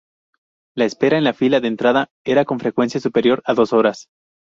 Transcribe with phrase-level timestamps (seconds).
[0.75, 4.07] La espera en la fila de entrada era con frecuencia superior a dos horas.